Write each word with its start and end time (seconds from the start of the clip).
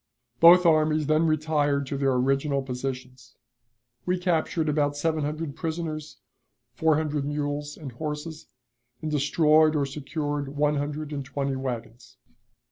Both 0.39 0.65
armies 0.65 1.05
then 1.05 1.27
retired 1.27 1.85
to 1.85 1.95
their 1.95 2.13
original 2.13 2.63
positions. 2.63 3.35
We 4.03 4.17
captured 4.17 4.67
about 4.67 4.97
seven 4.97 5.23
hundred 5.23 5.55
prisoners, 5.55 6.17
four 6.73 6.95
hundred 6.97 7.23
mules 7.23 7.77
and 7.77 7.91
horses, 7.91 8.47
and 9.03 9.11
destroyed 9.11 9.75
or 9.75 9.85
secured 9.85 10.57
one 10.57 10.77
hundred 10.77 11.13
and 11.13 11.23
twenty 11.23 11.55
wagons. 11.55 12.17